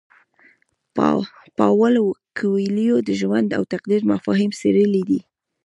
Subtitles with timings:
[1.57, 2.03] پاولو
[2.37, 5.19] کویلیو د ژوند او تقدیر مفاهیم څیړلي دي.